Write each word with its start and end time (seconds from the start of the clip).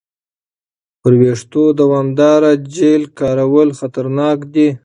پر 1.01 1.13
وېښتو 1.19 1.63
دوامداره 1.81 2.51
جیل 2.75 3.03
کارول 3.19 3.69
خطرناک 3.79 4.39
دي. 4.53 4.67